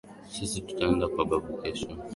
Sisi 0.27 0.61
tutaenda 0.67 1.07
kwa 1.07 1.25
babu 1.25 1.57
kesho 1.61 1.87